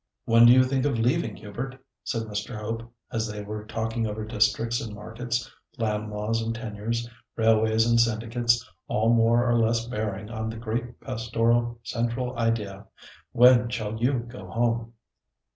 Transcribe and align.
"When 0.25 0.47
do 0.47 0.51
you 0.53 0.63
think 0.63 0.83
of 0.85 0.97
leaving, 0.97 1.35
Hubert?" 1.35 1.77
said 2.03 2.23
Mr. 2.23 2.59
Hope, 2.59 2.91
as 3.11 3.27
they 3.27 3.43
were 3.43 3.63
talking 3.67 4.07
over 4.07 4.25
districts 4.25 4.81
and 4.81 4.95
markets, 4.95 5.47
land 5.77 6.09
laws 6.09 6.41
and 6.41 6.55
tenures, 6.55 7.07
railways 7.35 7.87
and 7.87 7.99
syndicates, 8.01 8.67
all 8.87 9.13
more 9.13 9.47
or 9.47 9.55
less 9.59 9.85
bearing 9.85 10.31
on 10.31 10.49
the 10.49 10.57
great 10.57 10.99
pastoral 11.01 11.79
central 11.83 12.35
idea. 12.35 12.87
"When 13.31 13.69
shall 13.69 13.95
you 13.95 14.13
go 14.21 14.47
home?" 14.49 14.93